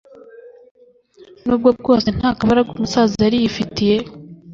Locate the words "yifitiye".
3.43-3.97